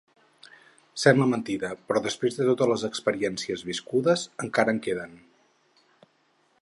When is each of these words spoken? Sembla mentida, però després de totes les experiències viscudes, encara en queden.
Sembla 1.01 1.27
mentida, 1.33 1.69
però 1.91 2.01
després 2.07 2.39
de 2.39 2.47
totes 2.47 2.71
les 2.71 2.87
experiències 2.89 3.63
viscudes, 3.71 4.25
encara 4.47 4.75
en 4.77 4.81
queden. 4.89 5.15